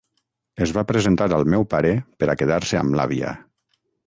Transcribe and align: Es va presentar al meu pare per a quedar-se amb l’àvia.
Es 0.65 0.71
va 0.77 0.83
presentar 0.91 1.27
al 1.37 1.45
meu 1.55 1.67
pare 1.75 1.93
per 2.23 2.31
a 2.31 2.37
quedar-se 2.41 2.81
amb 2.81 2.99
l’àvia. 3.01 3.37